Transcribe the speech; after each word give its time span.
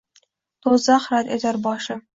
Doʼzax 0.69 1.07
rad 1.15 1.33
etar 1.39 1.65
loshim. 1.69 2.07